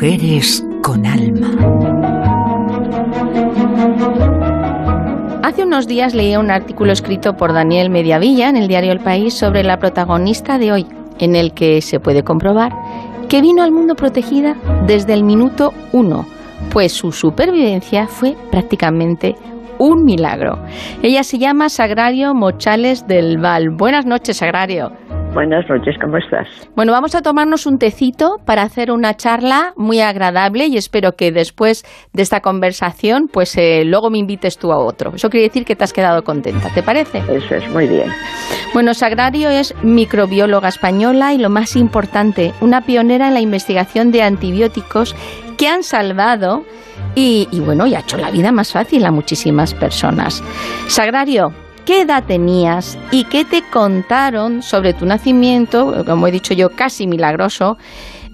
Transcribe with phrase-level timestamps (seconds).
[0.00, 1.48] Mujeres con alma.
[5.42, 9.34] Hace unos días leí un artículo escrito por Daniel Mediavilla en el diario El País
[9.34, 10.86] sobre la protagonista de hoy,
[11.18, 12.72] en el que se puede comprobar
[13.28, 14.54] que vino al mundo protegida
[14.86, 16.26] desde el minuto uno,
[16.70, 19.34] pues su supervivencia fue prácticamente
[19.80, 20.60] un milagro.
[21.02, 23.70] Ella se llama Sagrario Mochales del Val.
[23.70, 24.92] Buenas noches, Sagrario.
[25.34, 26.48] Buenas noches, ¿cómo estás?
[26.74, 31.30] Bueno, vamos a tomarnos un tecito para hacer una charla muy agradable y espero que
[31.30, 35.12] después de esta conversación, pues eh, luego me invites tú a otro.
[35.14, 37.18] Eso quiere decir que te has quedado contenta, ¿te parece?
[37.28, 38.10] Eso es, muy bien.
[38.72, 44.22] Bueno, Sagrario es microbióloga española y lo más importante, una pionera en la investigación de
[44.22, 45.14] antibióticos
[45.58, 46.64] que han salvado
[47.14, 50.42] y, y bueno, y ha hecho la vida más fácil a muchísimas personas.
[50.86, 51.52] Sagrario,
[51.88, 57.06] qué edad tenías y qué te contaron sobre tu nacimiento, como he dicho yo, casi
[57.06, 57.78] milagroso,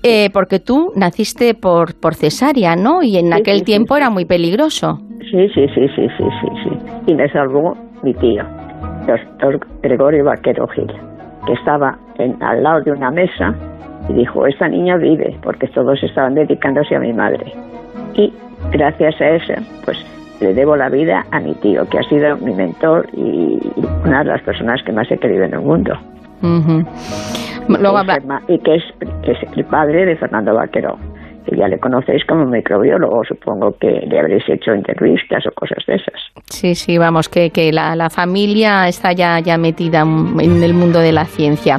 [0.03, 3.05] eh, porque tú naciste por, por cesárea, ¿no?
[3.05, 4.99] Y en aquel tiempo era muy peligroso.
[5.31, 6.71] Sí, sí, sí, sí, sí, sí, sí.
[7.07, 8.43] Y me salvó mi tío,
[9.07, 10.93] doctor Gregorio Vaquero Gil,
[11.47, 13.55] que estaba en, al lado de una mesa
[14.09, 17.53] y dijo, esta niña vive, porque todos estaban dedicándose a mi madre.
[18.15, 18.33] Y
[18.73, 20.05] gracias a eso, pues
[20.45, 23.59] le debo la vida a mi tío, que ha sido mi mentor y
[24.05, 25.95] una de las personas que más he querido en el mundo.
[28.49, 28.83] y, que, es,
[29.57, 30.99] el padre de Fernando Vaquero,
[31.47, 35.95] que ya le conocéis como microbiólogo, supongo que le habréis hecho entrevistas o cosas de
[35.95, 36.21] esas.
[36.51, 40.99] Sí, sí, vamos, que, que la, la familia está ya, ya metida en el mundo
[40.99, 41.79] de la ciencia.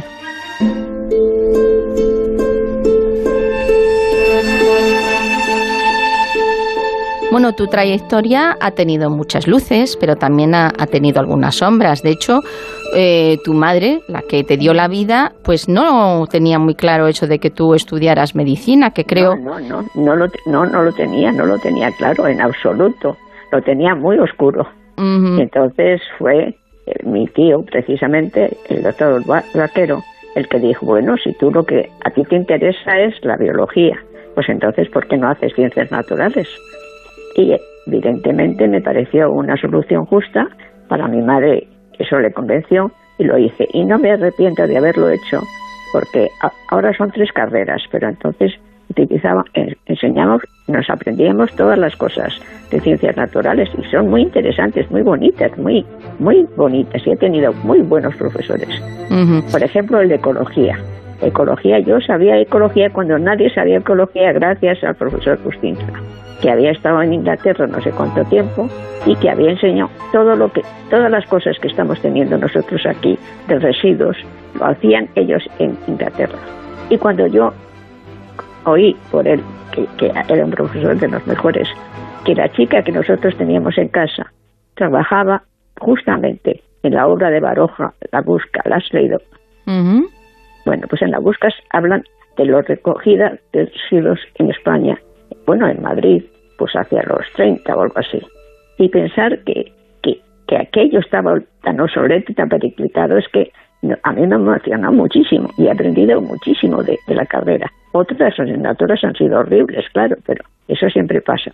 [7.35, 12.01] Bueno, tu trayectoria ha tenido muchas luces, pero también ha, tenido algunas sombras.
[12.01, 12.39] De hecho,
[12.95, 17.27] eh, tu madre, la que te dio la vida, pues no tenía muy claro eso
[17.27, 19.35] de que tú estudiaras medicina, que creo...
[19.35, 23.17] No, no, no, no lo, no, no lo tenía, no lo tenía claro en absoluto.
[23.51, 24.69] Lo tenía muy oscuro.
[24.95, 30.01] Entonces fue eh, mi tío, precisamente, el doctor Vaquero,
[30.35, 33.99] el que dijo, bueno, si tú lo que a ti te interesa es la biología,
[34.35, 36.47] pues entonces, ¿por qué no haces ciencias naturales?
[37.35, 40.47] Y evidentemente me pareció una solución justa
[40.87, 41.67] para mi madre,
[41.99, 43.67] eso le convenció y lo hice.
[43.73, 45.41] Y no me arrepiento de haberlo hecho
[45.91, 46.29] porque
[46.69, 48.53] ahora son tres carreras, pero entonces
[48.89, 49.43] utilizaba,
[49.85, 52.33] enseñamos, nos aprendíamos todas las cosas
[52.69, 55.85] de ciencias naturales y son muy interesantes, muy bonitas, muy,
[56.19, 58.69] muy bonitas y he tenido muy buenos profesores.
[59.51, 60.77] Por ejemplo, el de ecología.
[61.21, 65.77] Ecología, yo sabía ecología cuando nadie sabía ecología gracias al profesor Justin
[66.41, 68.69] que había estado en Inglaterra no sé cuánto tiempo
[69.05, 73.17] y que había enseñado todo lo que, todas las cosas que estamos teniendo nosotros aquí
[73.47, 74.17] de residuos,
[74.55, 76.37] lo hacían ellos en Inglaterra.
[76.89, 77.53] Y cuando yo
[78.65, 79.41] oí por él,
[79.71, 81.67] que, que era un profesor de los mejores,
[82.25, 84.31] que la chica que nosotros teníamos en casa
[84.75, 85.43] trabajaba
[85.79, 89.19] justamente en la obra de Baroja, La Busca, ¿la has leído?
[90.65, 92.03] Bueno, pues en La Busca hablan
[92.37, 94.99] de la recogida de residuos en España
[95.45, 96.23] bueno, en Madrid,
[96.57, 98.19] pues hacia los 30 o algo así.
[98.77, 103.51] Y pensar que, que, que aquello estaba tan obsoleto y tan periclitado es que
[104.03, 107.71] a mí me emocionado muchísimo y he aprendido muchísimo de, la carrera.
[107.91, 111.51] Otras asignaturas han sido horribles, claro, pero eso siempre pasa.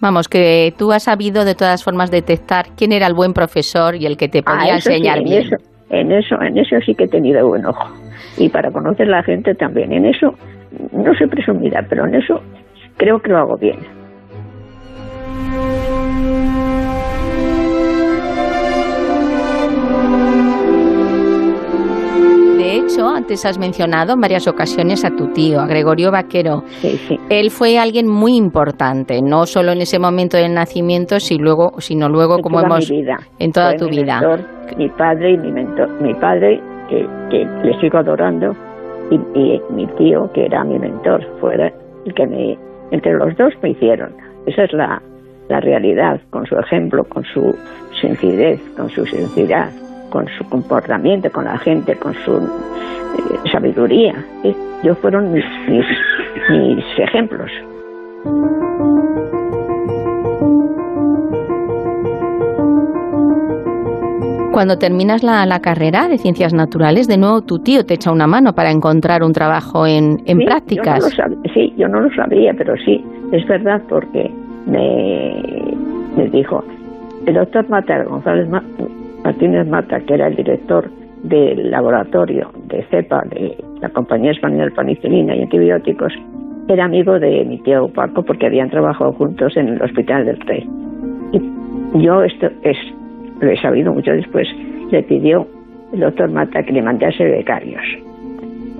[0.00, 4.06] Vamos, que tú has sabido de todas formas detectar quién era el buen profesor y
[4.06, 5.42] el que te ah, podía enseñar en bien.
[5.46, 5.56] Eso,
[5.90, 7.88] en eso, en eso sí que he tenido buen ojo.
[8.36, 9.92] Y para conocer la gente también.
[9.92, 10.34] En eso,
[10.92, 12.42] no soy presumida, pero en eso
[12.96, 13.78] creo que lo hago bien.
[22.58, 26.62] De hecho, antes has mencionado en varias ocasiones a tu tío, a Gregorio Vaquero.
[26.80, 27.18] Sí, sí.
[27.30, 32.08] Él fue alguien muy importante, no solo en ese momento del nacimiento, sino luego, sino
[32.08, 34.20] luego como hemos en toda tu vida.
[34.76, 38.54] mi padre y mi mentor, mi padre que, le sigo adorando
[39.10, 41.54] y, y, mi tío que era mi mentor, fue
[42.04, 42.58] el que me
[42.90, 44.14] entre los dos me hicieron.
[44.46, 45.00] Esa es la,
[45.48, 47.56] realidad, con su ejemplo, con su
[48.00, 49.70] sencillez, con su sinceridad,
[50.10, 54.14] con su comportamiento con la gente, con su eh, sabiduría.
[54.82, 57.50] Yo fueron mis, mis ejemplos.
[64.54, 68.52] Cuando terminas la, carrera de ciencias naturales, de nuevo tu tío te echa una mano
[68.54, 71.04] para encontrar un trabajo en, prácticas.
[71.52, 74.30] sí, yo no lo sabía, pero sí, es verdad porque
[74.66, 75.42] me,
[76.16, 76.64] me dijo,
[77.26, 78.48] el doctor Mata, González
[79.24, 80.88] Martínez Mata, que era el director
[81.24, 86.12] del laboratorio de CEPA, de la Compañía Española de Panicilina y Antibióticos,
[86.68, 90.68] era amigo de mi tío Paco porque habían trabajado juntos en el Hospital del Rey.
[91.32, 92.76] Y yo esto es,
[93.44, 94.48] lo he sabido mucho después,
[94.90, 95.46] le pidió
[95.92, 97.82] el doctor Mata que le mandase becarios.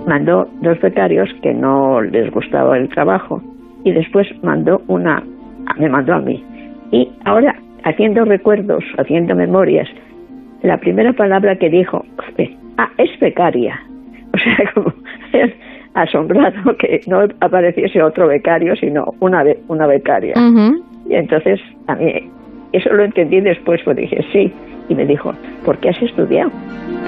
[0.07, 3.41] Mandó dos becarios que no les gustaba el trabajo
[3.83, 5.23] y después mandó una,
[5.79, 6.43] me mandó a mí.
[6.91, 9.87] Y ahora, haciendo recuerdos, haciendo memorias,
[10.61, 12.05] la primera palabra que dijo,
[12.77, 13.79] ah, es becaria.
[14.35, 14.93] O sea, como
[15.93, 20.33] asombrado que no apareciese otro becario, sino una, una becaria.
[21.07, 22.29] Y entonces a mí
[22.75, 24.53] eso lo entendí después, pues dije, sí.
[24.87, 25.33] Y me dijo,
[25.63, 26.51] ¿por qué has estudiado?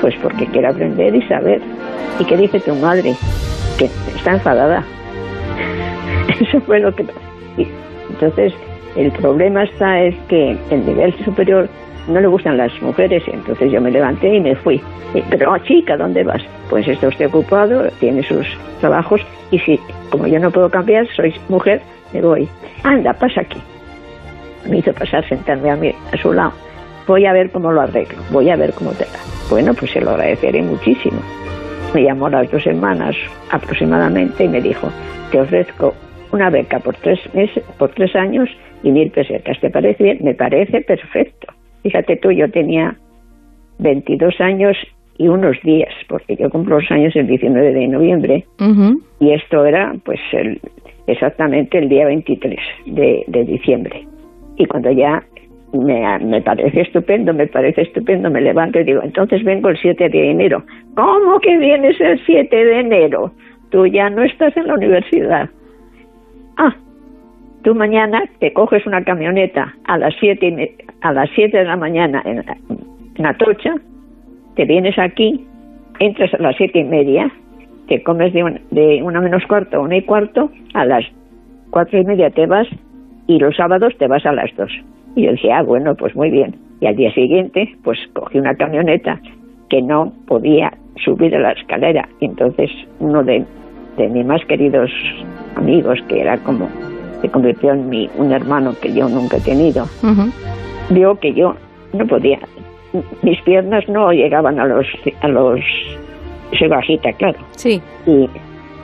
[0.02, 1.62] Pues porque quiero aprender y saber.
[2.20, 3.14] ¿Y qué dice tu madre?
[3.78, 4.84] Que está enfadada.
[6.42, 7.04] Eso fue lo que...
[7.58, 7.68] Y
[8.10, 8.54] entonces,
[8.96, 11.70] el problema está es que el nivel superior
[12.08, 14.82] no le gustan las mujeres entonces yo me levanté y me fui.
[15.30, 16.42] Pero, oh, chica, ¿dónde vas?
[16.70, 18.48] Pues está usted ocupado, tiene sus
[18.80, 19.22] trabajos
[19.52, 19.80] y si,
[20.10, 21.82] como yo no puedo cambiar, soy mujer,
[22.14, 22.48] me voy.
[22.84, 23.60] Anda, pasa aquí.
[24.70, 26.54] Me hizo pasar, sentarme a, mí, a su lado.
[27.08, 29.20] Voy a ver cómo lo arreglo, voy a ver cómo te da.
[29.50, 31.22] Bueno, pues se lo agradeceré muchísimo.
[31.94, 33.16] Me llamó las dos semanas
[33.50, 34.90] aproximadamente y me dijo,
[35.32, 35.94] te ofrezco
[36.32, 38.50] una beca por tres meses, por tres años
[38.84, 39.60] y mil pesetas.
[39.62, 40.20] ¿Te parece bien?
[40.22, 41.48] Me parece perfecto.
[41.84, 42.98] Fíjate tú, yo tenía
[43.80, 44.76] 22 años
[45.18, 48.46] y unos días, porque yo cumplo los años el 19 de noviembre,
[49.20, 50.60] y esto era pues el,
[51.08, 54.06] exactamente el día 23 de, diciembre.
[54.58, 55.24] Y cuando ya
[55.74, 60.10] me, me, parece estupendo, me parece estupendo, me levanto y digo, entonces vengo el 7
[60.10, 60.64] de enero.
[60.96, 63.32] ¿Cómo que vienes el 7 de enero?
[63.70, 65.50] Tú ya no estás en la universidad.
[66.58, 66.76] Ah,
[67.64, 72.24] Tú mañana te coges una camioneta a las 7 a las siete de la mañana
[72.26, 73.76] en, Atocha,
[74.56, 75.46] te vienes aquí,
[76.00, 77.30] entras a las siete y media,
[77.88, 81.04] te comes de, de una menos cuarto a una y cuarto, a las
[81.72, 82.68] cuatro y media te vas
[83.28, 84.72] y los sábados te vas a las dos.
[85.16, 86.56] Y yo dije, ah, bueno, pues muy bien.
[86.80, 89.20] Y al día siguiente, pues cogí una camioneta
[89.70, 90.72] que no podía
[91.04, 92.08] subir a la escalera.
[92.20, 93.44] Y entonces uno de,
[93.98, 94.92] de mis más queridos
[95.56, 96.70] amigos, que era como
[97.22, 99.86] se convirtió en mi, un hermano que yo nunca he tenido,
[100.90, 101.56] vio que yo
[101.94, 102.40] no podía,
[103.24, 104.86] mis piernas no llegaban a los,
[105.22, 105.60] a los,
[106.58, 107.82] soy bajita, claro, sí.
[108.06, 108.30] y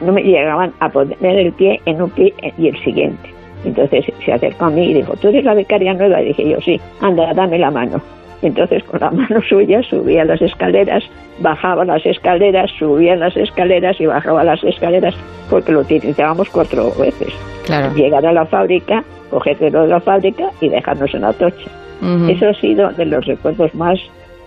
[0.04, 3.30] no me llegaban a poner el pie en un pie y el siguiente.
[3.64, 6.22] Entonces se acercó a mí y dijo, ¿tú eres la becaria nueva?
[6.22, 8.02] Y dije yo, sí, anda, dame la mano.
[8.42, 11.04] Entonces con la mano suya subía las escaleras,
[11.40, 15.16] bajaba las escaleras, subía las escaleras y bajaba las escaleras
[15.50, 17.34] porque lo utilizábamos cuatro veces.
[17.66, 17.94] Claro.
[17.96, 21.70] Llegar a la fábrica, cogértelo de la fábrica y dejarnos en la tocha.
[22.28, 23.98] Eso ha sido de los recuerdos más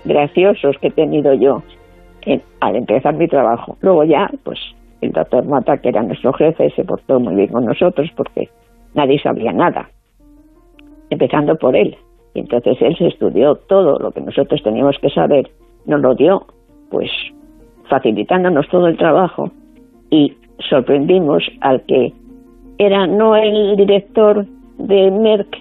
[0.04, 1.62] graciosos que he tenido yo
[2.60, 3.78] al empezar mi trabajo.
[3.80, 4.58] Luego ya, pues
[5.00, 8.48] el doctor Mata, que era nuestro jefe, se portó muy bien con nosotros porque
[8.96, 9.88] nadie sabía nada,
[11.10, 11.96] empezando por él.
[12.34, 15.48] Y entonces él se estudió todo lo que nosotros teníamos que saber,
[15.86, 16.46] nos lo dio,
[16.90, 17.10] pues
[17.88, 19.50] facilitándonos todo el trabajo
[20.10, 20.34] y
[20.68, 22.12] sorprendimos al que
[22.78, 24.44] era no el director
[24.78, 25.56] de Merck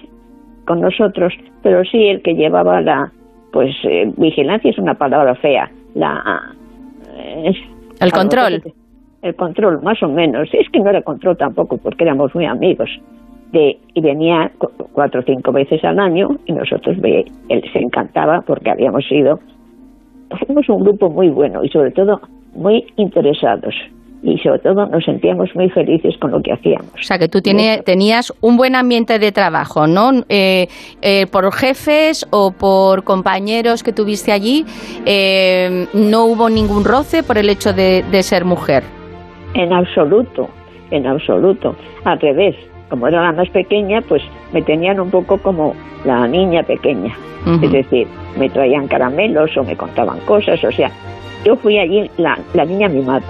[0.66, 3.12] con nosotros, pero sí el que llevaba la,
[3.52, 6.52] pues eh, vigilancia es una palabra fea, la...
[7.16, 7.52] Eh,
[8.00, 8.62] el control.
[9.22, 10.48] El control, más o menos.
[10.52, 12.90] Es que no era control tampoco, porque éramos muy amigos.
[13.56, 14.50] De, y venía
[14.92, 19.38] cuatro o cinco veces al año y nosotros él se encantaba porque habíamos sido,
[20.46, 22.20] fuimos un grupo muy bueno y sobre todo
[22.54, 23.74] muy interesados
[24.22, 26.92] y sobre todo nos sentíamos muy felices con lo que hacíamos.
[26.94, 30.10] O sea, que tú tenías un buen ambiente de trabajo, ¿no?
[30.28, 30.66] Eh,
[31.00, 34.64] eh, por jefes o por compañeros que tuviste allí,
[35.04, 38.82] eh, no hubo ningún roce por el hecho de, ser mujer.
[39.54, 40.48] En absoluto,
[40.90, 41.76] en absoluto.
[42.04, 42.56] Al revés,
[42.88, 45.74] como era la más pequeña, pues me tenían un poco como
[46.04, 47.14] la niña pequeña.
[47.62, 50.90] Es decir, me traían caramelos o me contaban cosas, o sea,
[51.44, 53.22] yo fui allí la, la niña mimada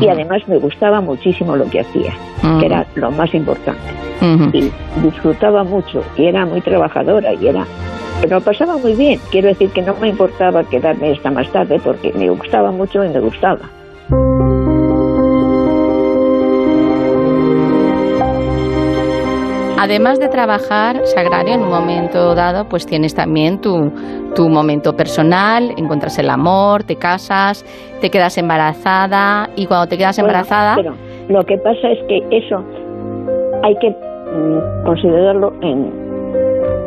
[0.00, 2.12] y además me gustaba muchísimo lo que hacía,
[2.60, 3.80] que era lo más importante.
[4.52, 4.70] Y
[5.02, 7.66] disfrutaba mucho y era muy trabajadora y era...
[8.20, 12.12] Pero pasaba muy bien, quiero decir que no me importaba quedarme esta más tarde porque
[12.12, 13.62] me gustaba mucho y me gustaba.
[19.82, 23.90] Además de trabajar, Sagrario, en un momento dado, pues tienes también tu,
[24.32, 27.64] tu momento personal, encuentras el amor, te casas,
[28.00, 30.76] te quedas embarazada y cuando te quedas embarazada...
[30.76, 30.94] Pero
[31.28, 32.62] lo que pasa es que eso
[33.64, 35.90] hay que mm, considerarlo en...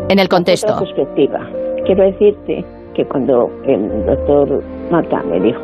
[0.08, 0.80] En el contexto.
[0.80, 1.40] perspectiva.
[1.86, 5.62] Quiero decirte que cuando el doctor Mata me dijo,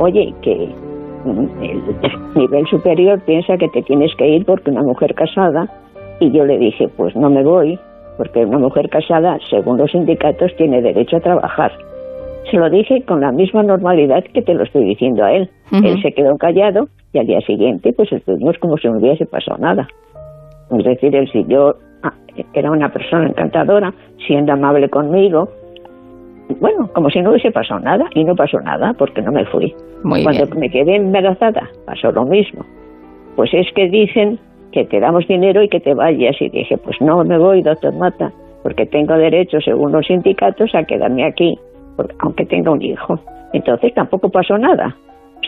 [0.00, 0.64] oye, que
[1.24, 1.88] el
[2.34, 5.66] nivel superior piensa que te tienes que ir porque una mujer casada,
[6.20, 7.78] y yo le dije, pues no me voy,
[8.16, 11.72] porque una mujer casada, según los sindicatos, tiene derecho a trabajar.
[12.50, 15.50] Se lo dije con la misma normalidad que te lo estoy diciendo a él.
[15.72, 19.58] Él se quedó callado y al día siguiente pues estuvimos como si no hubiese pasado
[19.58, 19.88] nada.
[20.70, 22.12] Es decir, él siguió, ah,
[22.52, 23.92] era una persona encantadora,
[24.26, 25.48] siendo amable conmigo,
[26.60, 29.74] bueno, como si no hubiese pasado nada, y no pasó nada porque no me fui.
[30.02, 32.64] Cuando me quedé embarazada, pasó lo mismo.
[33.36, 34.38] Pues es que dicen
[34.74, 36.36] que te damos dinero y que te vayas.
[36.40, 40.82] Y dije, pues no me voy, doctor Mata, porque tengo derecho, según los sindicatos, a
[40.82, 41.56] quedarme aquí,
[42.18, 43.20] aunque tenga un hijo.
[43.52, 44.96] Entonces tampoco pasó nada.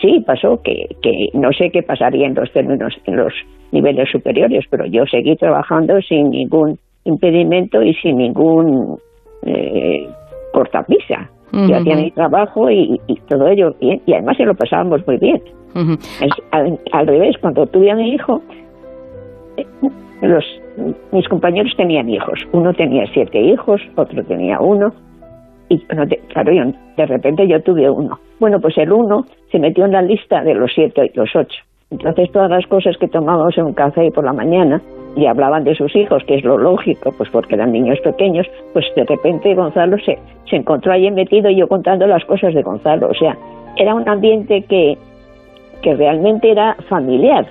[0.01, 3.33] Sí, pasó que, que no sé qué pasaría en los términos, en los
[3.71, 8.97] niveles superiores, pero yo seguí trabajando sin ningún impedimento y sin ningún
[9.43, 10.07] eh,
[10.53, 11.29] cortapisa.
[11.51, 15.41] Yo hacía mi trabajo y, todo ello bien, y además se lo pasábamos muy bien.
[16.51, 18.41] al, revés, cuando tuve a mi hijo,
[20.21, 20.45] los,
[21.11, 22.39] mis compañeros tenían hijos.
[22.51, 24.93] Uno tenía siete hijos, otro tenía uno,
[25.69, 26.51] y claro,
[26.95, 28.19] de repente yo tuve uno.
[28.39, 31.57] Bueno, pues el uno se metió en la lista de los siete y los ocho.
[31.89, 34.81] Entonces todas las cosas que tomábamos en un café por la mañana
[35.15, 38.85] y hablaban de sus hijos, que es lo lógico, pues porque eran niños pequeños, pues
[38.95, 40.17] de repente Gonzalo se,
[40.49, 43.09] se encontró ahí metido y yo contando las cosas de Gonzalo.
[43.09, 43.37] O sea,
[43.77, 44.97] era un ambiente que
[45.83, 47.47] realmente era familiar.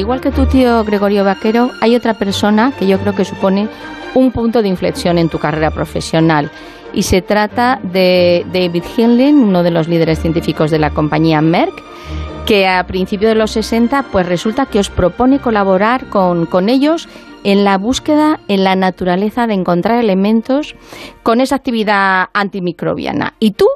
[0.00, 3.68] Igual que tu tío Gregorio Vaquero, hay otra persona que yo creo que supone
[4.14, 6.50] un punto de inflexión en tu carrera profesional
[6.92, 11.82] y se trata de David Hinlin, uno de los líderes científicos de la compañía Merck,
[12.46, 17.08] que a principios de los 60 pues resulta que os propone colaborar con, con ellos
[17.44, 20.74] en la búsqueda en la naturaleza de encontrar elementos
[21.22, 23.34] con esa actividad antimicrobiana.
[23.38, 23.66] Y tú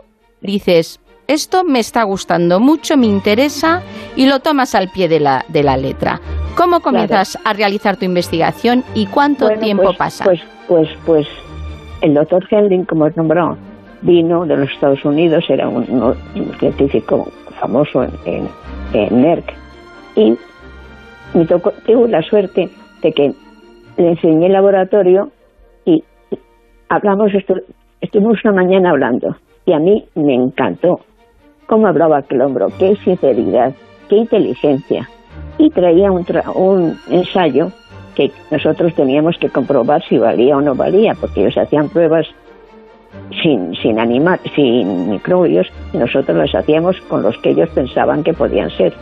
[0.41, 3.83] dices, esto me está gustando mucho, me interesa
[4.17, 6.21] y lo tomas al pie de la, de la letra.
[6.57, 10.25] ¿Cómo comienzas a realizar tu investigación y cuánto tiempo pues, pasa?
[10.25, 11.27] Pues, pues, pues
[12.03, 13.57] el doctor Hending, como es nombrado,
[14.03, 16.15] vino de los Estados Unidos, era un,
[16.59, 17.27] científico
[17.59, 18.49] famoso en,
[18.93, 19.53] en, Merck,
[20.15, 20.37] y
[21.33, 22.69] me tocó, tuve la suerte
[23.03, 23.33] de que
[23.97, 25.31] le enseñé el laboratorio
[25.87, 26.05] y
[26.89, 27.33] hablamos,
[28.01, 31.01] estuvimos una mañana hablando, y a mí me encantó
[31.67, 33.75] cómo hablaba aquel hombro, qué sinceridad,
[34.09, 35.09] qué inteligencia.
[35.59, 37.71] Y traía un, un ensayo
[38.15, 42.27] que nosotros teníamos que comprobar si valía o no valía, porque ellos hacían pruebas
[43.43, 48.33] sin, sin, animar, sin microbios y nosotros las hacíamos con los que ellos pensaban que
[48.33, 48.93] podían ser.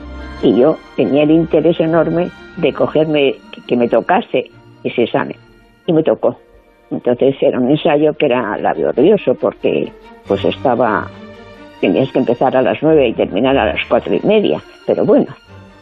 [0.42, 4.50] Y yo tenía el interés enorme de cogerme, que, me tocase
[4.84, 5.36] ese examen.
[5.86, 6.36] Y me tocó.
[6.90, 9.90] Entonces era un ensayo que era laborioso porque
[10.26, 11.08] pues estaba,
[11.82, 14.62] tenías que empezar a las nueve y terminar a las cuatro y media.
[14.86, 15.26] Pero bueno,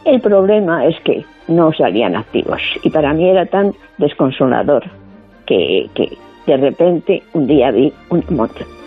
[0.03, 4.83] el problema es que no salían activos y para mí era tan desconsolador
[5.45, 5.87] que,
[6.47, 8.23] de repente un día vi un,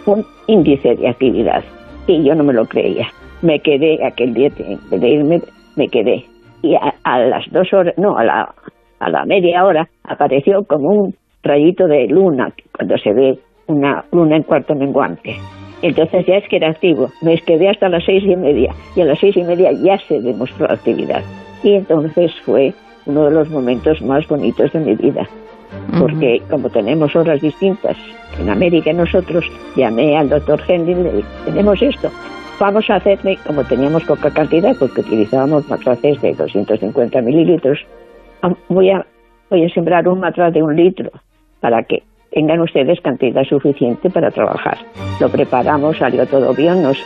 [0.07, 1.63] un índice de actividad
[2.07, 3.07] y yo no me lo creía.
[3.43, 4.51] Me quedé aquel día
[4.91, 5.41] de irme,
[5.77, 6.25] me quedé
[6.65, 8.55] y a, las dos horas, no, a la,
[8.99, 14.37] a la media hora apareció como un rayito de luna cuando se ve una luna
[14.37, 15.37] en cuarto menguante.
[15.85, 17.13] Entonces ya es que era activo.
[17.21, 20.19] Me quedé hasta las seis y media y a las seis y media ya se
[20.19, 21.23] demostró actividad.
[21.63, 22.73] Y entonces fue
[23.05, 25.29] uno de los momentos más bonitos de mi vida.
[25.99, 27.99] Porque como tenemos horas distintas
[28.41, 29.45] en América y nosotros,
[29.77, 32.11] llamé al doctor Henry y le dije, tenemos esto,
[32.59, 37.79] vamos a hacerle, como teníamos poca cantidad, porque utilizábamos matraces de 250 mililitros,
[38.69, 39.05] voy a,
[39.51, 41.11] voy a sembrar un matraz de un litro
[41.61, 42.03] para que
[42.35, 44.79] tengan ustedes cantidad suficiente para trabajar.
[45.21, 46.99] Lo preparamos, salió todo bien, nos,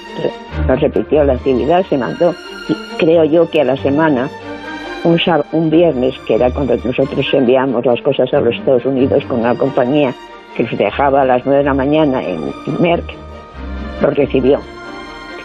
[0.67, 2.35] nos repitió la actividad, se mandó
[2.69, 4.29] y creo yo que a la semana,
[5.05, 5.21] un,
[5.53, 9.55] un viernes, que era cuando nosotros enviamos las cosas a los Estados Unidos con una
[9.55, 10.15] compañía
[10.57, 13.05] que los dejaba a las nueve de la mañana en, en Merck,
[14.01, 14.61] lo recibió.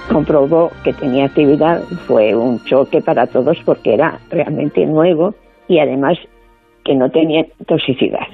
[0.09, 5.35] Comprobó que tenía actividad, fue un choque para todos porque era realmente nuevo
[5.67, 6.17] y además
[6.85, 8.27] que no tenía toxicidad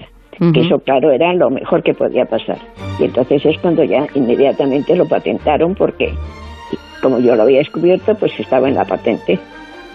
[0.54, 2.58] que eso claro era lo mejor que podía pasar.
[3.00, 6.14] Y entonces es cuando ya inmediatamente lo patentaron porque
[7.02, 9.40] como yo lo había descubierto, pues estaba en la patente.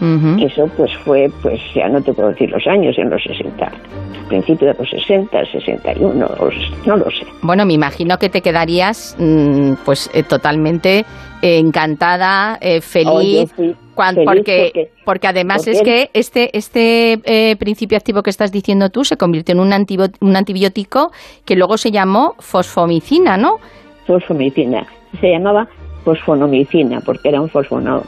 [0.01, 3.71] Eso pues fue, pues ya no te puedo decir los años, en los 60,
[4.29, 6.29] principio de los 60, 61,
[6.87, 7.25] no lo sé.
[7.43, 11.05] Bueno, me imagino que te quedarías mm, pues eh, totalmente
[11.43, 13.53] encantada, eh, feliz.
[13.95, 19.17] porque, porque, además es que este, este eh, principio activo que estás diciendo tú se
[19.17, 19.73] convirtió en un,
[20.21, 21.13] un antibiótico
[21.45, 23.59] que luego se llamó fosfomicina, ¿no?
[24.07, 24.87] Fosfomicina.
[25.21, 25.69] Se llamaba
[26.05, 28.03] fosfonomicina porque era un fosfono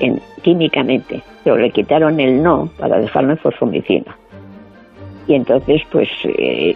[0.00, 4.16] en, químicamente, pero le quitaron el no para dejarlo en fosfomicina.
[5.26, 6.74] Y entonces, pues eh,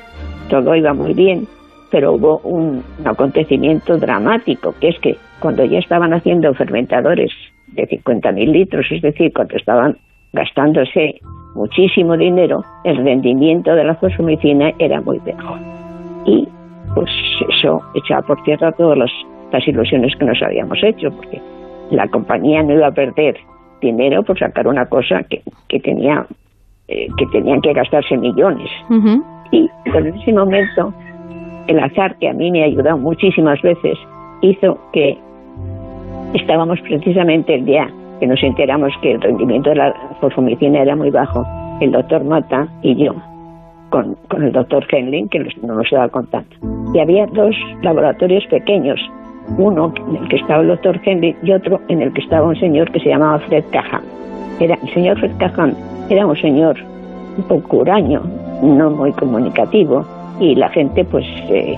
[0.48, 1.46] todo iba muy bien,
[1.90, 7.30] pero hubo un, acontecimiento dramático, que es que cuando ya estaban haciendo fermentadores
[7.68, 9.96] de 50.000 litros, es decir, cuando estaban
[10.32, 11.20] gastándose
[11.54, 15.56] muchísimo dinero, el rendimiento de la fosfomicina era muy bajo.
[16.26, 16.48] Y
[16.94, 17.10] pues
[17.56, 19.10] eso echaba por tierra todas las,
[19.52, 21.40] las ilusiones que nos habíamos hecho, porque
[21.90, 23.36] la compañía no iba a perder
[23.80, 26.26] dinero por sacar una cosa que, que tenía
[26.86, 28.70] eh, que tenían que gastarse millones.
[29.50, 30.92] Y en ese momento,
[31.66, 33.96] el azar, que a mí me ha ayudado muchísimas veces,
[34.42, 35.16] hizo que
[36.34, 41.08] estábamos precisamente el día que nos enteramos que el rendimiento de la fosfomicina era muy
[41.08, 41.46] bajo,
[41.80, 43.14] el doctor Mata y yo,
[43.88, 46.54] con, con el doctor Henling, que no nos estaba contando.
[46.92, 49.00] Y había dos laboratorios pequeños
[49.58, 52.56] uno en el que estaba el doctor Henry y otro en el que estaba un
[52.56, 54.02] señor que se llamaba Fred Cahan.
[54.60, 55.74] Era, el señor Fred Cahan
[56.08, 56.76] era un señor
[57.36, 58.22] un poco huraño,
[58.62, 60.04] no muy comunicativo,
[60.40, 61.76] y la gente pues eh,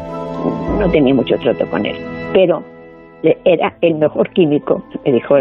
[0.79, 1.97] no tenía mucho trato con él.
[2.33, 2.63] Pero
[3.45, 5.37] era el mejor químico, me dijo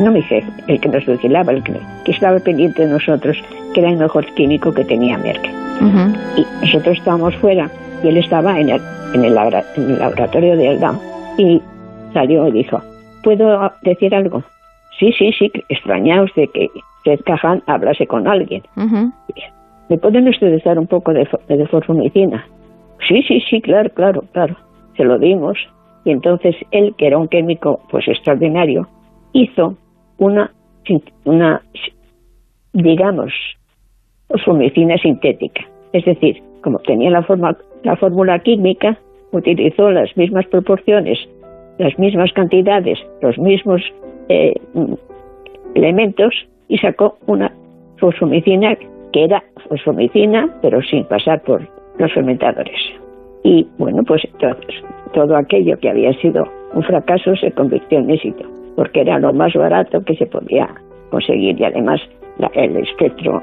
[0.00, 1.74] no mi jefe, el que nos vigilaba, el que,
[2.10, 3.36] estaba pendiente de nosotros,
[3.74, 5.44] que era el mejor químico que tenía Merck.
[6.36, 7.70] Y nosotros estábamos fuera
[8.02, 8.80] y él estaba en el,
[9.14, 10.98] en el, laboratorio de Elda
[11.38, 11.60] y
[12.12, 12.80] salió y dijo,
[13.22, 14.42] ¿puedo decir algo?
[14.98, 16.68] Sí, sí, sí, extrañaos de que
[17.04, 18.62] Fred Cajan hablase con alguien.
[19.88, 22.46] ¿Me pueden ustedes dar un poco de, de fosfomicina?
[23.06, 24.56] Sí, sí, sí, claro, claro, claro.
[24.96, 25.58] Se lo dimos
[26.04, 28.88] y entonces él, que era un químico pues extraordinario,
[29.32, 29.76] hizo
[30.18, 30.52] una,
[31.24, 31.62] una
[32.72, 33.32] digamos,
[34.28, 35.62] fosfomicina sintética.
[35.92, 38.98] Es decir, como tenía la, forma, la fórmula química,
[39.30, 41.16] utilizó las mismas proporciones,
[41.78, 43.80] las mismas cantidades, los mismos
[44.28, 44.52] eh,
[45.76, 46.34] elementos
[46.66, 47.52] y sacó una
[47.98, 48.76] fosfomicina
[49.12, 51.62] que era fosfomicina, pero sin pasar por
[51.98, 52.80] los fermentadores.
[53.44, 54.22] Y bueno, pues
[55.12, 59.54] todo aquello que había sido un fracaso se convirtió en éxito, porque era lo más
[59.54, 60.68] barato que se podía
[61.10, 62.00] conseguir y además
[62.54, 63.42] el espectro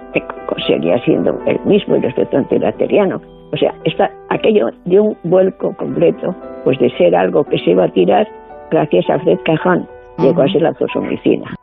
[0.67, 3.21] seguía siendo el mismo, el espectro antibacteriano.
[3.51, 7.85] O sea, está, aquello dio un vuelco completo, pues de ser algo que se iba
[7.85, 8.27] a tirar,
[8.71, 11.53] gracias a Fred Cajón, llegó a ser la fosfomicina.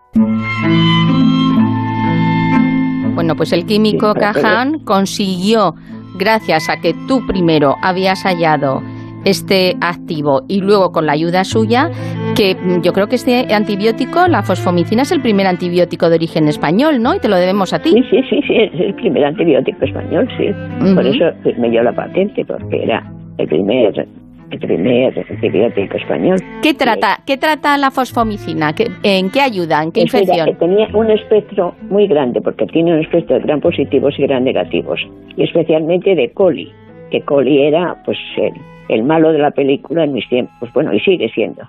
[3.15, 5.75] Bueno, pues el químico Caján consiguió,
[6.19, 8.83] gracias a que tú primero habías hallado
[9.25, 11.91] este activo y luego con la ayuda suya,
[12.35, 17.03] que yo creo que este antibiótico, la fosfomicina, es el primer antibiótico de origen español,
[17.03, 17.15] ¿no?
[17.15, 17.91] Y te lo debemos a ti.
[17.91, 20.49] Sí, sí, sí, sí es el primer antibiótico español, sí.
[20.95, 21.25] Por eso
[21.59, 23.05] me dio la patente, porque era
[23.39, 24.07] el primer
[24.51, 26.39] el primer antibiótico español.
[26.63, 28.75] ¿Qué trata, ¿qué trata la fosfomicina?
[29.05, 29.83] ¿En qué ayuda?
[29.83, 30.57] ¿En qué infección?
[30.59, 35.01] tenía un espectro muy grande, porque tiene un espectro de gran positivos y gran negativos,
[35.37, 36.73] y especialmente de coli,
[37.11, 38.55] que coli era pues el,
[38.89, 41.63] el malo de la película en mis tiempos, bueno, y sigue siendo.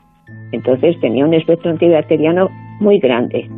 [0.52, 3.50] Entonces tenía un espectro antibacteriano muy grande.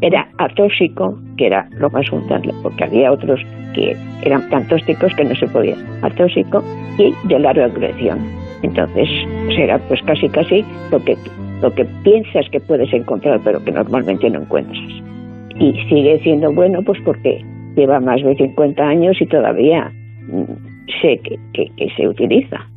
[0.00, 3.40] Era atóxico, que era lo más juntable, porque había otros
[3.74, 5.76] que eran tan tóxicos que no se podía.
[6.02, 6.62] Atóxico
[6.98, 8.18] y de larga duración.
[8.62, 9.08] Entonces,
[9.54, 11.16] será pues casi casi lo que,
[11.60, 14.78] lo que piensas que puedes encontrar, pero que normalmente no encuentras.
[15.58, 17.44] Y sigue siendo bueno, pues porque
[17.76, 19.92] lleva más de 50 años y todavía
[20.28, 20.44] mm,
[21.00, 21.20] sé
[21.52, 22.71] que se utiliza.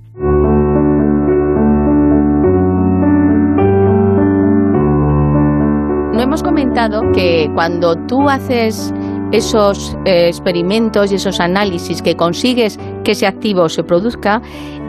[6.35, 8.93] Hemos comentado que cuando tú haces
[9.31, 14.41] esos eh, experimentos y esos análisis que consigues que ese activo se produzca,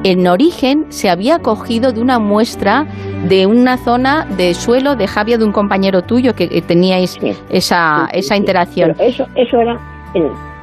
[0.03, 2.85] en origen se había cogido de una muestra
[3.29, 7.17] de una zona de suelo de Javia de un compañero tuyo que, teníais
[7.49, 8.97] esa, esa interacción.
[8.99, 9.79] eso, eso era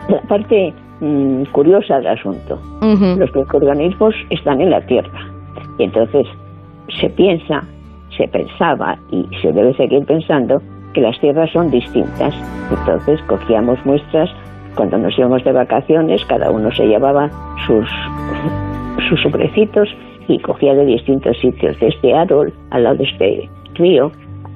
[0.09, 2.57] la parte Mm, curiosa del asunto.
[2.81, 5.19] Los microorganismos están en la Tierra.
[5.77, 6.25] Y entonces
[7.01, 7.61] se piensa,
[8.17, 10.61] se pensaba y se debe seguir pensando
[10.93, 12.33] que las tierras son distintas.
[12.69, 14.29] Entonces cogíamos muestras
[14.75, 17.29] cuando nos íbamos de vacaciones, cada uno se llevaba
[17.67, 17.87] sus,
[19.09, 19.89] sus sobrecitos
[20.27, 24.11] y cogía de distintos sitios, de este árbol al lado de este río,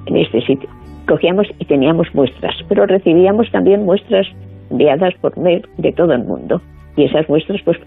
[0.05, 0.69] en este sitio.
[1.07, 4.27] Cogíamos y teníamos muestras, pero recibíamos también muestras
[4.69, 6.61] enviadas por mail de todo el mundo.
[6.95, 7.77] Y esas muestras pues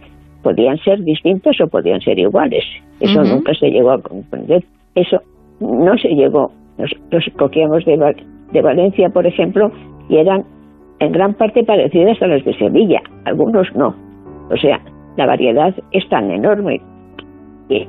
[0.42, 2.64] podían ser distintas o podían ser iguales.
[3.00, 4.62] Eso nunca se llegó a comprender.
[4.94, 5.22] Eso
[5.60, 8.16] no se llegó Nosotros cogíamos de,
[8.52, 9.70] de Valencia, por ejemplo,
[10.08, 10.44] y eran
[10.98, 13.94] en gran parte parecidas a las de Sevilla, algunos no.
[14.50, 14.80] O sea,
[15.16, 16.80] la variedad es tan enorme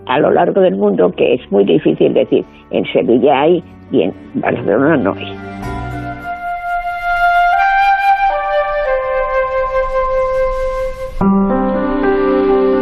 [0.05, 4.13] a lo largo del mundo que es muy difícil decir en Sevilla hay y en
[4.35, 5.35] Barcelona no hay.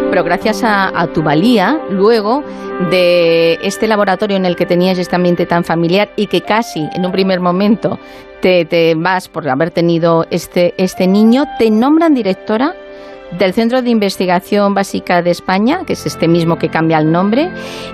[0.09, 2.43] Pero gracias a, tu valía, luego
[2.79, 7.05] de este laboratorio en el que tenías este ambiente tan familiar y que casi en
[7.05, 7.99] un primer momento
[8.41, 12.75] te, te vas por haber tenido este, este niño, te nombran directora
[13.37, 17.49] del Centro de Investigación Básica de España, que es este mismo que cambia el nombre.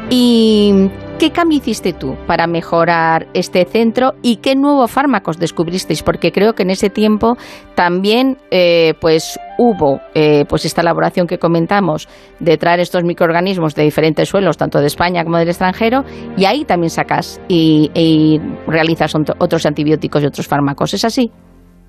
[0.10, 6.04] ¿Y qué cambio hiciste tú para mejorar este centro y qué nuevos fármacos descubristeis?
[6.04, 7.36] Porque creo que en ese tiempo
[7.76, 12.08] también eh, pues hubo eh, pues esta elaboración que comentamos
[12.39, 16.04] de traer estos microorganismos de diferentes suelos, tanto de España como del extranjero,
[16.38, 20.93] y ahí también sacas y, y realizas otros antibióticos y otros fármacos.
[20.93, 21.32] ¿Es así?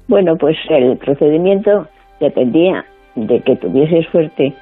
[0.09, 1.88] Bueno, pues el procedimiento
[2.20, 2.85] dependía
[3.16, 4.52] de que tuviese suerte,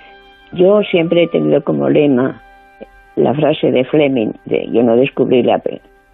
[0.52, 2.40] yo siempre he tenido como lema
[3.16, 5.60] la frase de Fleming, de yo no descubrí la,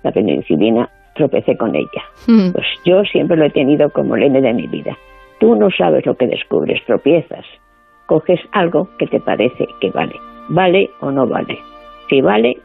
[0.03, 2.03] la penicilina, tropecé con ella.
[2.27, 2.53] Hmm.
[2.53, 4.97] Pues yo siempre lo he tenido como lema de mi vida.
[5.39, 7.45] Tú no sabes lo que descubres, tropiezas.
[8.07, 10.15] Coges algo que te parece que vale.
[10.49, 11.59] ¿Vale o no vale?
[12.09, 12.59] Si vale,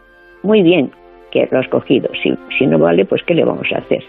[0.43, 0.91] muy bien
[1.31, 2.09] que lo has cogido.
[2.21, 4.03] Si, si no vale, pues ¿qué le vamos a hacer?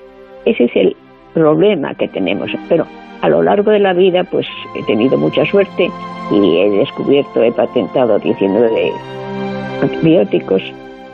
[0.44, 0.96] Ese es el
[1.34, 2.50] problema que tenemos.
[2.68, 2.86] Pero
[3.22, 5.90] a lo largo de la vida, pues he tenido mucha suerte
[6.30, 8.92] y he descubierto, he patentado 19
[9.82, 10.62] antibióticos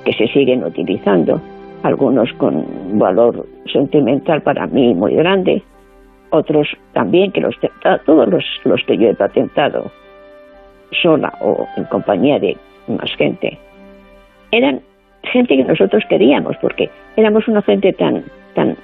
[0.05, 1.41] que se siguen utilizando,
[1.83, 2.65] algunos con
[2.99, 5.62] valor sentimental para mí muy grande,
[6.31, 7.55] otros también que los
[8.05, 9.91] todos los, los que yo he patentado
[11.03, 12.57] sola o en compañía de
[12.88, 13.59] más gente.
[14.51, 14.81] Eran
[15.23, 18.77] gente que nosotros queríamos porque éramos una gente tan tan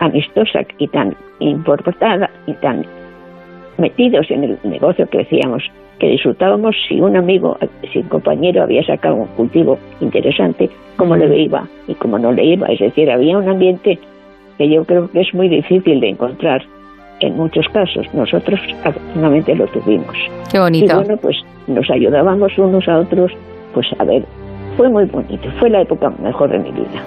[0.00, 2.84] amistosa y tan importada y tan
[3.78, 5.62] metidos en el negocio que decíamos
[5.98, 7.58] que disfrutábamos si un amigo,
[7.92, 12.44] si un compañero había sacado un cultivo interesante, cómo le iba y cómo no le
[12.44, 12.66] iba.
[12.68, 13.98] Es decir, había un ambiente
[14.56, 16.62] que yo creo que es muy difícil de encontrar
[17.20, 18.06] en muchos casos.
[18.14, 20.16] Nosotros afortunadamente lo tuvimos.
[20.50, 20.92] Qué bonito.
[20.92, 21.36] Y bueno, pues
[21.66, 23.32] nos ayudábamos unos a otros,
[23.74, 24.24] pues a ver,
[24.78, 27.02] fue muy bonito, fue la época mejor de mi vida.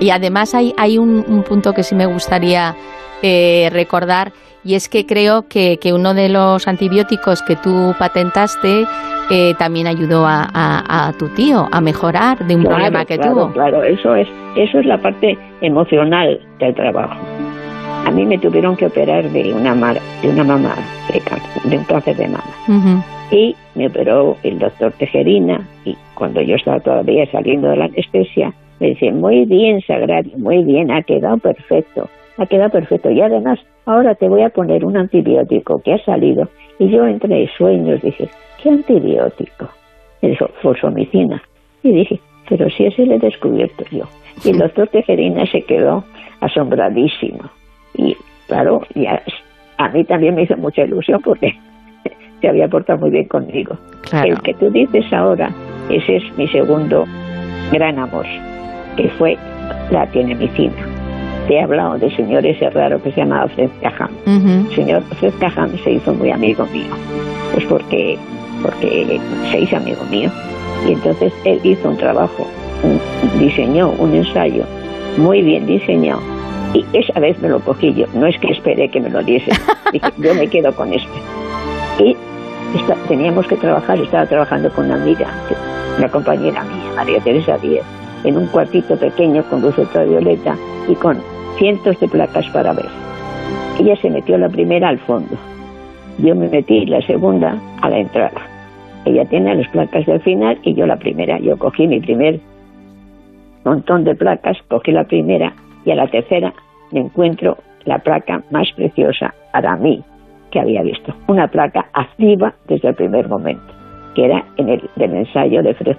[0.00, 2.74] Y además hay, hay un, punto que sí me gustaría
[3.22, 4.32] eh, recordar
[4.64, 8.86] y es que creo que, que, uno de los antibióticos que tú patentaste
[9.30, 13.52] eh, también ayudó a, tu tío a mejorar de un problema que tuvo.
[13.52, 17.20] Claro, eso es, eso es la parte emocional del trabajo.
[18.06, 19.74] A mí me tuvieron que operar de una,
[20.22, 20.74] de una mamá,
[21.64, 23.04] de, un cáncer de mama.
[23.30, 28.54] Y me operó el doctor Tejerina y cuando yo estaba todavía saliendo de la anestesia,
[28.80, 33.10] me dice, muy bien, Sagrario, muy bien, ha quedado perfecto, ha quedado perfecto.
[33.10, 36.48] Y además, ahora te voy a poner un antibiótico que ha salido.
[36.78, 38.28] Y yo entre sueños dije,
[38.62, 39.68] ¿qué antibiótico?
[40.22, 41.42] Me dijo, fosfomicina.
[41.82, 44.04] Y dije, pero si ese lo he descubierto yo.
[44.44, 46.04] Y el doctor Tejerina se quedó
[46.40, 47.50] asombradísimo.
[47.94, 49.20] Y claro, ya,
[49.78, 51.52] a mí también me hizo mucha ilusión porque
[52.40, 53.76] se había portado muy bien conmigo.
[54.24, 55.50] El que tú dices ahora,
[55.90, 57.04] ese es mi segundo
[57.72, 58.26] gran amor
[58.98, 59.38] que fue
[59.90, 60.74] la medicina.
[61.46, 64.10] Te he hablado de señor ese raro que se llamaba Fred Cajam.
[64.74, 66.92] Señor Fred Cajam se hizo muy amigo mío,
[67.52, 68.18] pues porque,
[68.60, 70.30] porque se hizo amigo mío.
[70.86, 72.46] Y entonces él hizo un trabajo,
[73.38, 74.64] diseñó un ensayo
[75.16, 76.20] muy bien diseñado.
[76.74, 79.52] Y esa vez me lo cogí yo, no es que esperé que me lo diese,
[80.18, 81.18] yo me quedo con este.
[81.98, 82.16] Y
[83.08, 85.28] teníamos que trabajar, estaba trabajando con una amiga,
[85.96, 87.82] una compañera mía, María Teresa Díez,
[88.24, 90.56] en un cuartito pequeño con luz ultravioleta
[90.88, 91.18] y con
[91.56, 92.86] cientos de placas para ver.
[93.78, 95.36] Ella se metió la primera al fondo.
[96.18, 98.40] Yo me metí la segunda a la entrada.
[99.04, 101.38] Ella tiene las placas del final y yo la primera.
[101.38, 102.40] Yo cogí mi primer
[103.64, 105.52] montón de placas, cogí la primera
[105.84, 106.52] y a la tercera
[106.90, 110.02] me encuentro la placa más preciosa para mí
[110.50, 111.14] que había visto.
[111.26, 113.72] Una placa activa desde el primer momento,
[114.14, 115.96] que era en el del ensayo de Fred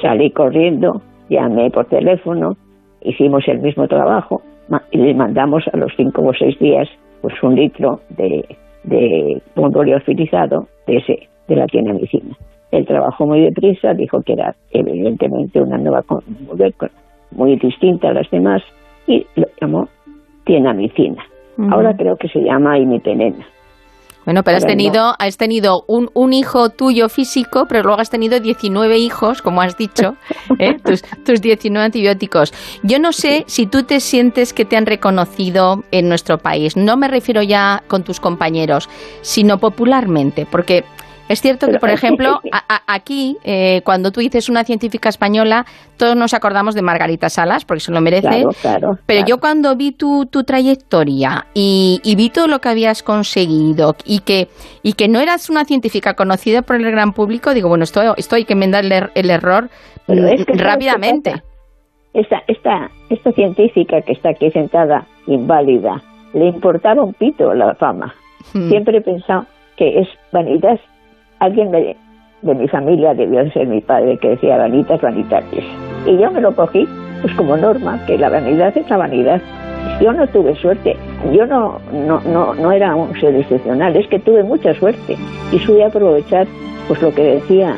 [0.00, 2.56] Salí corriendo, llamé por teléfono,
[3.02, 4.42] hicimos el mismo trabajo
[4.90, 6.88] y le mandamos a los cinco o seis días
[7.20, 8.44] pues un litro de,
[8.84, 12.36] de utilizado de, ese, de la tienda medicina.
[12.70, 16.02] Él trabajó muy deprisa, dijo que era evidentemente una nueva
[17.30, 18.62] muy distinta a las demás
[19.06, 19.88] y lo llamó
[20.44, 21.22] tienamicina.
[21.70, 23.46] Ahora creo que se llama imipenena.
[24.24, 28.38] Bueno, pero has tenido, has tenido un, un, hijo tuyo físico, pero luego has tenido
[28.38, 30.16] 19 hijos, como has dicho,
[30.58, 30.76] ¿eh?
[30.84, 32.52] tus, tus 19 antibióticos.
[32.82, 36.76] Yo no sé si tú te sientes que te han reconocido en nuestro país.
[36.76, 38.88] No me refiero ya con tus compañeros,
[39.22, 40.84] sino popularmente, porque
[41.32, 42.40] es cierto que, por ejemplo,
[42.86, 45.64] aquí, eh, cuando tú dices una científica española,
[45.96, 48.44] todos nos acordamos de Margarita Salas, porque se lo merece.
[49.06, 54.20] pero yo cuando vi tu, tu trayectoria y, vi todo lo que habías conseguido y
[54.20, 54.48] que,
[54.82, 58.36] y que no eras una científica conocida por el gran público, digo, bueno, esto, esto
[58.36, 59.70] hay que enmendar el, error
[60.06, 61.42] rápidamente.
[62.12, 66.02] Esta, esta, esta científica que está aquí sentada, inválida,
[66.34, 68.14] le importaba un pito la fama.
[68.52, 68.68] Hmm.
[68.68, 70.78] Siempre he pensado que es vanidad
[71.42, 71.96] alguien de,
[72.42, 75.64] mi familia debió ser mi padre que decía vanitas, vanitatis.
[76.06, 76.86] Y yo me lo cogí
[77.20, 79.40] pues como norma, que la vanidad es la vanidad.
[80.00, 80.96] Yo no tuve suerte,
[81.32, 85.16] yo no, no, no, no era un ser excepcional, es que tuve mucha suerte
[85.52, 86.46] y supe aprovechar
[86.86, 87.74] pues lo que decía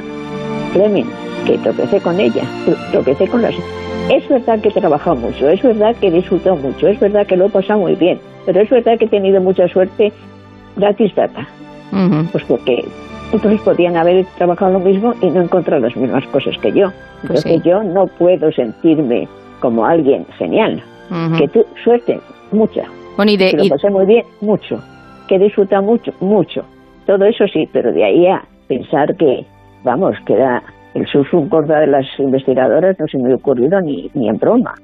[0.72, 1.06] Fleming,
[1.46, 2.42] que tropecé con ella,
[2.92, 3.54] tropecé con las...
[4.10, 7.36] Es verdad que he trabajado mucho, es verdad que he disfrutado mucho, es verdad que
[7.36, 10.12] lo he pasado muy bien, pero es verdad que he tenido mucha suerte
[10.76, 11.46] gratis data.
[12.32, 12.84] Pues porque
[13.32, 16.92] otros podían haber trabajado lo mismo y no encontrar las mismas cosas que yo.
[17.26, 19.28] Pues Entonces yo no puedo sentirme
[19.60, 20.82] como alguien genial.
[21.38, 22.18] Que tú, suerte,
[22.50, 22.84] mucha.
[23.16, 24.82] Bueno, y de, que lo pasé muy bien, mucho.
[25.28, 26.64] Que disfruta mucho, mucho.
[27.06, 29.44] Todo eso sí, pero de ahí a pensar que,
[29.84, 30.62] vamos, que era
[30.94, 34.74] el un corda de las investigadoras no se me ha ocurrido ni, ni en broma.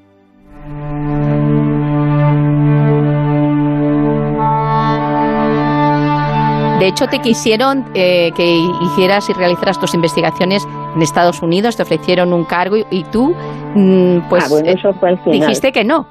[6.80, 10.66] De hecho, te quisieron eh, que hicieras y realizaras tus investigaciones
[10.96, 13.34] en Estados Unidos, te ofrecieron un cargo y, tú,
[13.74, 16.06] mm, pues, ah, eh, dijiste que no.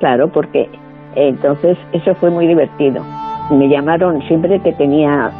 [0.00, 0.68] Claro, porque
[1.14, 3.04] entonces eso fue muy divertido.
[3.52, 5.30] Me llamaron siempre que tenía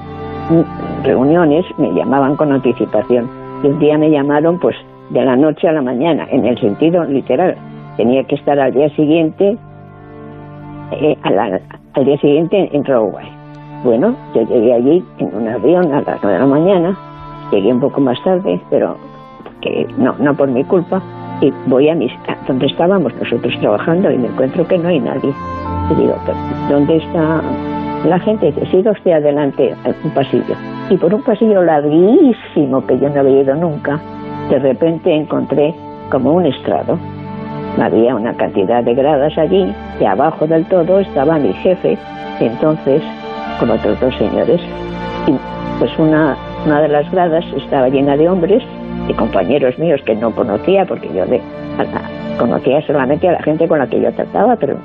[1.03, 3.29] reuniones, me llamaban con anticipación.
[3.65, 4.77] Y un día me llamaron, pues,
[5.11, 7.57] de la noche a la mañana, en el sentido literal.
[7.97, 9.59] Tenía que estar al día siguiente,
[10.93, 13.36] eh, al día siguiente en Broadway.
[13.85, 16.97] Bueno, yo llegué allí en un avión a las nueve de la mañana,
[17.51, 18.97] llegué un poco más tarde, pero
[19.61, 21.01] que no, no por mi culpa,
[21.41, 22.13] y voy a mis,
[22.47, 25.33] donde estábamos nosotros trabajando y me encuentro que no hay nadie.
[25.91, 26.15] Y digo,
[26.69, 27.43] ¿dónde está
[28.07, 28.47] la gente?
[28.47, 30.55] Dice, siga usted adelante a un pasillo.
[30.91, 34.01] Y por un pasillo larguísimo que yo no había ido nunca,
[34.49, 35.75] de repente encontré
[36.11, 36.99] como un estrado.
[37.81, 41.99] Había una cantidad de gradas allí y abajo del todo estaba mi jefe,
[42.41, 43.03] entonces
[43.59, 44.61] con otros dos señores.
[45.27, 45.33] Y
[45.79, 48.63] pues una, una de las gradas estaba llena de hombres,
[49.09, 51.41] y compañeros míos que no conocía, porque yo de,
[52.39, 54.77] conocía solamente a la gente con la que yo trataba, pero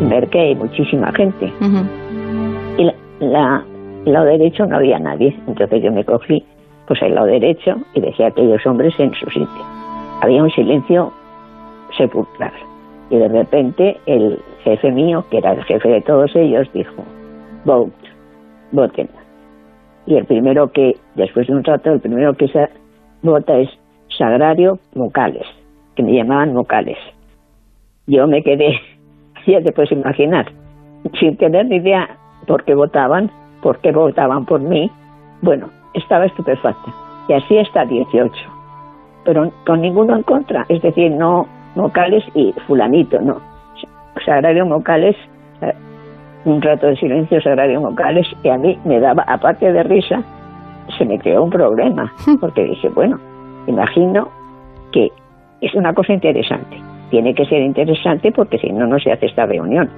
[0.00, 1.52] ver que hay muchísima gente.
[2.78, 2.90] Y
[3.20, 3.64] la,
[4.04, 6.44] el lado derecho no había nadie, entonces yo me cogí
[6.86, 9.64] pues el lado derecho y dejé a aquellos hombres en su sitio.
[10.20, 11.12] Había un silencio
[11.96, 12.52] sepulcral.
[13.10, 17.04] Y de repente el jefe mío, que era el jefe de todos ellos, dijo,
[17.64, 17.92] vote,
[18.72, 19.08] voten.
[20.06, 22.68] Y el primero que, después de un rato, el primero que se
[23.22, 23.70] vota es
[24.16, 25.46] Sagrario Vocales,
[25.96, 26.98] que me llamaban Vocales.
[28.06, 28.78] Yo me quedé,
[29.46, 30.46] ya te puedes imaginar,
[31.18, 32.08] sin tener ni idea
[32.46, 33.30] por qué votaban,
[33.62, 34.90] por qué votaban por mí.
[35.40, 36.92] Bueno, estaba estupefacta.
[37.28, 38.32] Y así hasta 18.
[39.24, 43.40] Pero con ninguno en contra, es decir, no vocales y fulanito, no.
[44.24, 45.16] Sagrario vocales
[46.44, 50.22] un rato de silencio sagrario vocales y a mí me daba, aparte de risa,
[50.98, 53.18] se me creó un problema, porque dije, bueno,
[53.66, 54.28] imagino
[54.92, 55.10] que
[55.60, 56.76] es una cosa interesante.
[57.10, 59.88] Tiene que ser interesante porque si no, no se hace esta reunión.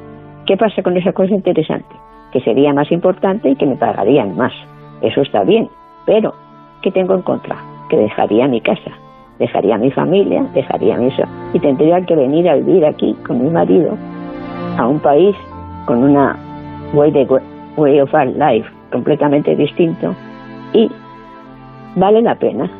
[0.45, 1.95] ¿Qué pasa con esa cosa interesante?
[2.33, 4.53] Que sería más importante y que me pagarían más.
[5.01, 5.69] Eso está bien,
[6.05, 6.35] pero
[6.83, 7.57] ¿qué tengo en contra?
[7.91, 8.91] Que dejaría mi casa,
[9.39, 11.11] dejaría mi familia, dejaría mi...
[11.53, 13.97] Y tendría que venir a vivir aquí con mi marido
[14.79, 15.35] a un país
[15.87, 16.37] con una
[16.93, 20.15] way, of life completamente distinto
[20.73, 20.91] y
[21.95, 22.71] vale la pena.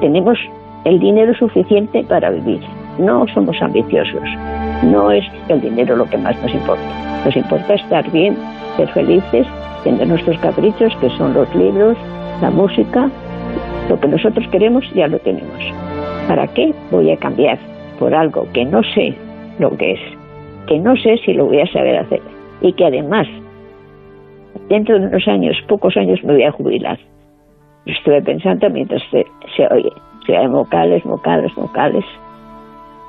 [0.00, 0.38] Tenemos
[0.84, 2.60] el dinero suficiente para vivir.
[2.98, 4.22] No somos ambiciosos.
[4.82, 6.82] No es el dinero lo que más nos importa.
[7.24, 8.36] Nos importa estar bien,
[8.76, 9.46] ser felices,
[9.84, 11.96] tener nuestros caprichos, que son los libros,
[12.40, 13.10] la música.
[13.88, 15.58] Lo que nosotros queremos ya lo tenemos.
[16.28, 17.58] ¿Para qué voy a cambiar
[17.98, 19.14] por algo que no sé
[19.58, 20.17] lo que es?
[20.68, 22.20] Que no sé si lo voy a saber hacer
[22.60, 23.26] y que además
[24.68, 26.98] dentro de unos años, pocos años, me voy a jubilar.
[27.86, 29.26] Estuve pensando mientras se,
[29.56, 29.90] se oye,
[30.26, 32.04] se vocales, vocales, vocales,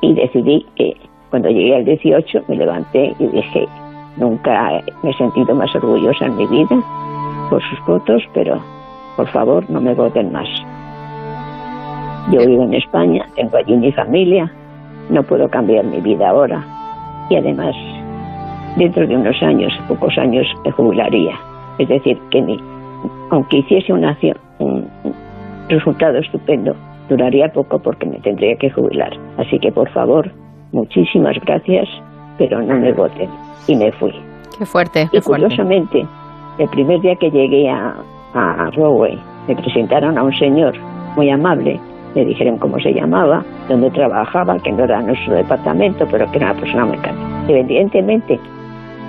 [0.02, 0.96] y decidí que
[1.30, 3.68] cuando llegué al 18 me levanté y dije,
[4.18, 6.78] Nunca me he sentido más orgullosa en mi vida
[7.50, 8.60] por sus votos, pero
[9.16, 10.50] por favor no me voten más.
[12.32, 14.52] Yo vivo en España, tengo allí mi familia,
[15.10, 16.79] no puedo cambiar mi vida ahora
[17.30, 17.76] y además
[18.78, 21.36] dentro de unos años, pocos años, me jubilaría.
[21.78, 22.60] Es decir, que ni,
[23.30, 24.18] aunque hiciese una,
[24.60, 24.88] un
[25.68, 26.76] resultado estupendo,
[27.10, 29.12] duraría poco porque me tendría que jubilar.
[29.38, 30.32] Así que por favor,
[30.72, 31.88] muchísimas gracias,
[32.38, 33.30] pero no me voten.
[33.68, 34.14] Y me fui.
[34.58, 36.06] Qué fuerte, qué y curiosamente,
[36.58, 37.96] el primer día que llegué a,
[38.34, 38.72] a
[39.48, 40.74] me presentaron a un señor
[41.16, 41.80] muy amable
[42.16, 46.52] me dijeron cómo se llamaba, dónde trabajaba, que no era nuestro departamento, pero que era
[46.52, 47.16] una persona muy cara.
[47.48, 48.40] Evidentemente,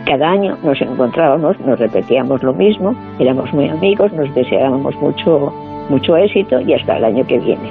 [0.07, 5.53] cada año nos encontrábamos, nos repetíamos lo mismo, éramos muy amigos, nos deseábamos mucho,
[5.89, 7.71] mucho éxito y hasta el año que viene.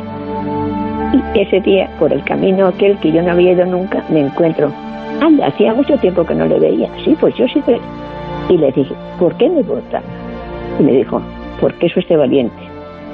[1.13, 4.71] Y ese día, por el camino aquel que yo no había ido nunca, me encuentro.
[5.21, 6.89] Anda, hacía mucho tiempo que no le veía.
[7.03, 7.61] Sí, pues yo sí.
[8.47, 10.01] Y le dije, ¿por qué me vota?
[10.79, 11.21] Y me dijo,
[11.59, 12.61] porque es usted valiente.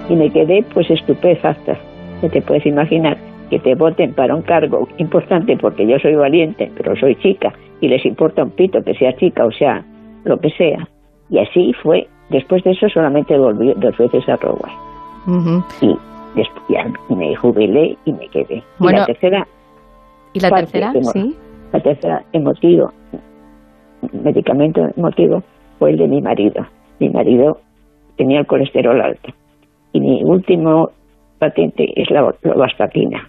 [0.10, 1.78] Y me quedé pues estupefacta
[2.21, 3.17] te puedes imaginar
[3.49, 7.88] que te voten para un cargo importante porque yo soy valiente, pero soy chica y
[7.88, 9.84] les importa un pito que sea chica o sea
[10.23, 10.88] lo que sea.
[11.30, 12.08] Y así fue.
[12.30, 14.73] Después de eso solamente volví dos veces a Roway.
[15.82, 15.95] Y
[16.36, 18.63] después ya me jubilé y me quedé.
[18.80, 19.47] y la tercera.
[20.34, 20.93] ¿Y la tercera?
[21.13, 21.36] Sí.
[21.71, 22.91] La tercera emotivo,
[24.12, 25.43] medicamento emotivo,
[25.78, 26.65] fue el de mi marido.
[26.99, 27.60] Mi marido
[28.17, 29.32] tenía el colesterol alto.
[29.93, 30.89] Y mi último
[31.46, 33.28] patente es la vastatina.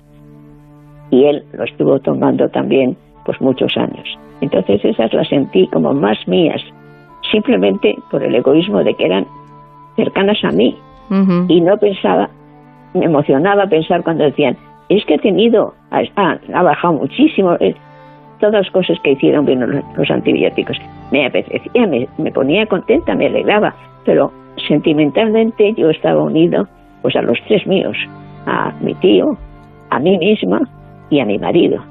[1.11, 4.07] Y él lo estuvo tomando también pues muchos años.
[4.41, 6.63] Entonces esas las sentí como más mías,
[7.31, 9.27] simplemente por el egoísmo de que eran
[9.97, 10.77] cercanas a mí.
[11.49, 12.29] Y no pensaba,
[12.93, 14.57] me emocionaba pensar cuando decían,
[14.89, 17.77] es que he tenido, ha, bajado muchísimo, eh,
[18.41, 19.61] todas las cosas que hicieron bien
[19.97, 20.77] los, antibióticos.
[21.13, 23.73] Me apetecía, me, me ponía contenta, me alegraba,
[24.05, 24.33] pero
[24.67, 26.67] sentimentalmente yo estaba unido
[27.03, 27.97] pues a los tres míos,
[28.47, 29.37] a mi tío,
[29.91, 30.61] a mí misma
[31.11, 31.83] y a mi marido.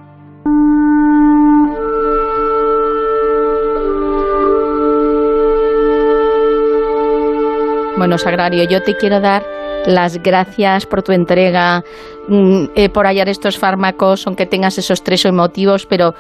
[7.98, 9.44] Bueno, Sagrario, yo te quiero dar
[9.86, 11.84] las gracias por tu entrega,
[12.28, 16.14] mm, eh, por hallar estos fármacos, aunque tengas esos tres emotivos, pero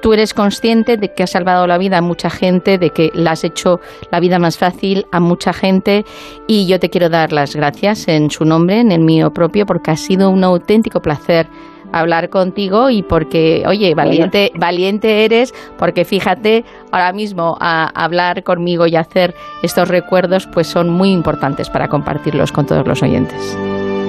[0.00, 3.32] tú eres consciente de que has salvado la vida a mucha gente, de que la
[3.32, 3.80] has hecho
[4.10, 6.04] la vida más fácil a mucha gente
[6.46, 9.90] y yo te quiero dar las gracias en su nombre, en el mío propio, porque
[9.90, 11.46] ha sido un auténtico placer
[11.92, 18.86] hablar contigo y porque, oye, valiente, valiente eres, porque fíjate, ahora mismo a hablar conmigo
[18.86, 23.58] y hacer estos recuerdos, pues son muy importantes para compartirlos con todos los oyentes.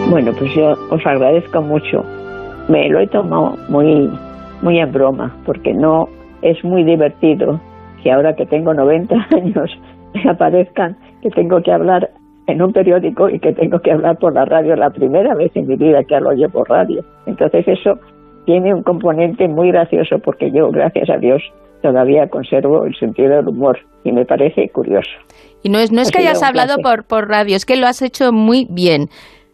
[0.09, 2.03] Bueno, pues yo os agradezco mucho.
[2.67, 4.09] Me lo he tomado muy
[4.61, 6.09] muy en broma, porque no
[6.41, 7.59] es muy divertido
[8.03, 9.77] que ahora que tengo 90 años
[10.13, 12.09] me aparezcan que tengo que hablar
[12.47, 15.67] en un periódico y que tengo que hablar por la radio la primera vez en
[15.67, 17.03] mi vida que hablo yo por radio.
[17.27, 17.99] Entonces eso
[18.45, 21.43] tiene un componente muy gracioso porque yo, gracias a Dios,
[21.81, 25.11] todavía conservo el sentido del humor y me parece curioso.
[25.61, 28.01] Y no es, no es que hayas hablado por, por radio, es que lo has
[28.01, 29.09] hecho muy bien,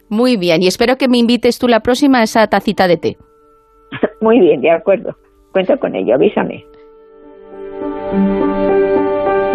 [0.07, 0.61] muy bien.
[0.61, 3.17] Y espero que me invites tú la próxima a esa tacita de té.
[4.21, 5.15] Muy bien, de acuerdo.
[5.51, 6.65] Cuento con ello, avísame.